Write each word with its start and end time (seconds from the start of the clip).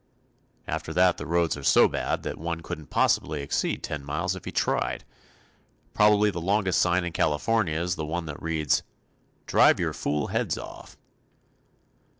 After 0.67 0.93
that 0.93 1.17
the 1.17 1.27
roads 1.27 1.55
are 1.55 1.63
so 1.63 1.87
bad 1.87 2.23
that 2.23 2.39
one 2.39 2.61
couldn't 2.61 2.89
possibly 2.89 3.43
exceed 3.43 3.83
ten 3.83 4.03
miles 4.03 4.35
if 4.35 4.45
he 4.45 4.51
tried. 4.51 5.03
Probably 5.93 6.31
the 6.31 6.41
longest 6.41 6.81
sign 6.81 7.03
in 7.03 7.13
California 7.13 7.79
is 7.79 7.97
that 7.97 8.05
one 8.05 8.25
which 8.25 8.37
reads 8.39 8.81
"Drive 9.45 9.79
your 9.79 9.93
fool 9.93 10.29
heads 10.29 10.57
off." 10.57 10.97